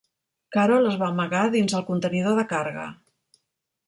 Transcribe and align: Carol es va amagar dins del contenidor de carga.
Carol 0.55 0.87
es 0.91 0.95
va 1.01 1.09
amagar 1.13 1.41
dins 1.55 1.75
del 1.75 1.85
contenidor 1.89 2.39
de 2.39 2.47
carga. 2.55 2.87